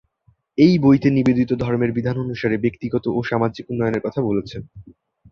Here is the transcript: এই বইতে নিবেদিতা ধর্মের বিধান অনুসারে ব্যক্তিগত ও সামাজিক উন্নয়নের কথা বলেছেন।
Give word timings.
এই 0.57 0.73
বইতে 0.79 1.07
নিবেদিতা 1.09 1.55
ধর্মের 1.55 1.91
বিধান 1.91 2.15
অনুসারে 2.19 2.55
ব্যক্তিগত 2.57 3.05
ও 3.07 3.19
সামাজিক 3.23 3.65
উন্নয়নের 3.69 4.05
কথা 4.05 4.19
বলেছেন। 4.21 4.61